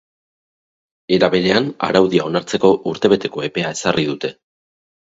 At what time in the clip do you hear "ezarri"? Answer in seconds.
3.79-4.11